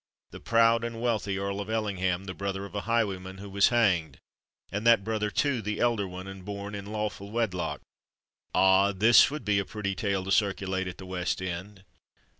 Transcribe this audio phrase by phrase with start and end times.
[0.31, 4.87] the proud and wealthy Earl of Ellingham the brother of a highwayman who was hanged,—and
[4.87, 7.81] that brother, too, the elder one, and born in lawful wedlock!
[8.51, 8.93] Ah!
[8.93, 11.83] this would be a pretty tale to circulate at the West End!"